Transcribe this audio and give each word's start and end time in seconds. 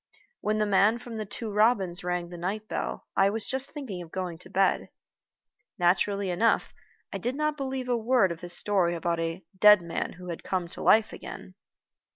When 0.39 0.57
the 0.57 0.65
man 0.65 0.97
from 0.97 1.17
The 1.17 1.27
Two 1.27 1.51
Robins 1.51 2.03
rang 2.03 2.29
the 2.29 2.37
night 2.39 2.67
bell, 2.67 3.05
I 3.15 3.29
was 3.29 3.47
just 3.47 3.69
thinking 3.69 4.01
of 4.01 4.09
going 4.11 4.39
to 4.39 4.49
bed. 4.49 4.89
Naturally 5.77 6.31
enough, 6.31 6.73
I 7.13 7.19
did 7.19 7.35
not 7.35 7.55
believe 7.55 7.87
a 7.87 7.95
word 7.95 8.31
of 8.31 8.41
his 8.41 8.53
story 8.57 8.95
about 8.95 9.19
"a 9.19 9.43
dead 9.55 9.83
man 9.83 10.13
who 10.13 10.29
had 10.29 10.43
come 10.43 10.67
to 10.69 10.81
life 10.81 11.13
again." 11.13 11.53